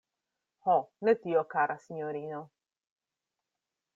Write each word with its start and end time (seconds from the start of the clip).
Ho, 0.67 0.77
ne 1.07 1.13
tio, 1.25 1.43
kara 1.51 1.75
sinjorino! 1.85 2.41